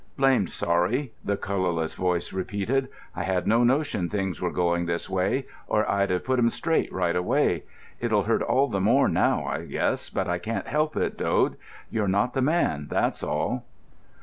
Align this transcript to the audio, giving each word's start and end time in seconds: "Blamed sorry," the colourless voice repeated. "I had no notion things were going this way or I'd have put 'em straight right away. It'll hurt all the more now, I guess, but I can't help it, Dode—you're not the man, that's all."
"Blamed 0.17 0.49
sorry," 0.49 1.13
the 1.23 1.37
colourless 1.37 1.93
voice 1.93 2.33
repeated. 2.33 2.87
"I 3.15 3.21
had 3.21 3.45
no 3.45 3.63
notion 3.63 4.09
things 4.09 4.41
were 4.41 4.49
going 4.49 4.87
this 4.87 5.07
way 5.07 5.45
or 5.67 5.87
I'd 5.87 6.09
have 6.09 6.23
put 6.25 6.39
'em 6.39 6.49
straight 6.49 6.91
right 6.91 7.15
away. 7.15 7.65
It'll 7.99 8.23
hurt 8.23 8.41
all 8.41 8.67
the 8.67 8.81
more 8.81 9.07
now, 9.07 9.45
I 9.45 9.65
guess, 9.67 10.09
but 10.09 10.27
I 10.27 10.39
can't 10.39 10.65
help 10.65 10.97
it, 10.97 11.19
Dode—you're 11.19 12.07
not 12.07 12.33
the 12.33 12.41
man, 12.41 12.87
that's 12.89 13.21
all." 13.21 13.63